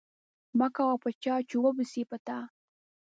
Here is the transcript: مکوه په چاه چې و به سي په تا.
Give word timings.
مکوه 0.59 0.95
په 1.03 1.09
چاه 1.23 1.41
چې 1.49 1.55
و 1.57 1.65
به 1.75 1.83
سي 1.91 2.03
په 2.09 2.17
تا. 2.25 2.39